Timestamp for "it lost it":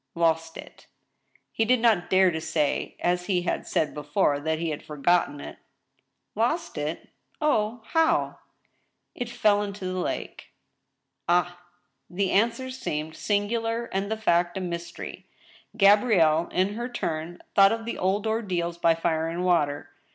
5.39-7.09